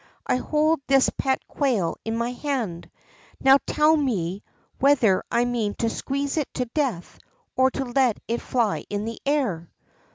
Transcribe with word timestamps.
I 0.25 0.37
hold 0.37 0.81
this 0.87 1.11
pet 1.15 1.47
quail 1.47 1.95
in 2.03 2.17
my 2.17 2.31
hand; 2.31 2.89
now 3.39 3.59
tell 3.67 3.95
me 3.95 4.41
whether 4.79 5.23
I 5.31 5.45
mean 5.45 5.75
to 5.75 5.91
squeeze 5.91 6.37
it 6.37 6.51
to 6.55 6.65
death, 6.65 7.19
or 7.55 7.69
to 7.69 7.85
let 7.85 8.19
it 8.27 8.41
fly 8.41 8.83
in 8.89 9.05
the 9.05 9.19
air." 9.27 9.69